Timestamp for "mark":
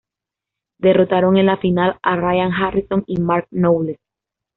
3.19-3.47